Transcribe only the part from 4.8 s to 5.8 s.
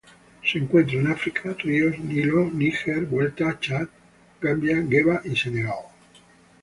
Geba y Senegal.